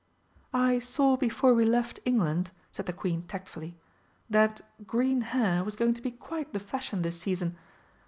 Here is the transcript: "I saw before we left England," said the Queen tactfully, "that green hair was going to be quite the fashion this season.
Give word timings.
"I 0.55 0.79
saw 0.79 1.15
before 1.15 1.53
we 1.53 1.63
left 1.63 1.99
England," 2.05 2.49
said 2.71 2.87
the 2.87 2.91
Queen 2.91 3.21
tactfully, 3.27 3.77
"that 4.31 4.61
green 4.87 5.21
hair 5.21 5.63
was 5.63 5.75
going 5.75 5.93
to 5.93 6.01
be 6.01 6.09
quite 6.09 6.53
the 6.53 6.59
fashion 6.59 7.03
this 7.03 7.21
season. 7.21 7.55